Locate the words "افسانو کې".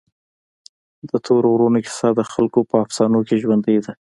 2.85-3.41